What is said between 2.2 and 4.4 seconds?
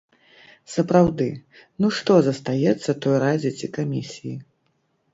застаецца той радзе ці камісіі?